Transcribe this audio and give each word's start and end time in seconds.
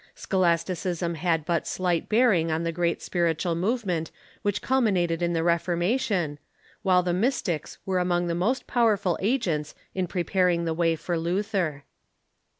12 0.15 0.15
1V8 0.15 0.15
THE 0.15 0.15
MEDIEVAL 0.15 0.15
CHURCH 0.15 0.23
Scholasticism 0.23 1.13
bad 1.13 1.45
but 1.45 1.67
slight 1.67 2.09
bearing 2.09 2.51
on 2.51 2.63
the 2.63 2.71
great 2.71 3.03
spiritual 3.03 3.53
movement 3.53 4.09
which 4.41 4.61
culminated 4.63 5.21
in 5.21 5.33
the 5.33 5.43
Reformation, 5.43 6.39
while 6.81 7.03
the 7.03 7.13
Mystics 7.13 7.77
were 7.85 7.99
among 7.99 8.25
the 8.25 8.33
most 8.33 8.63
i:»owerful 8.67 9.17
agents 9.21 9.75
in 9.93 10.07
preparing 10.07 10.65
the 10.65 10.73
way 10.73 10.95
for 10.95 11.19
Luther. 11.19 11.83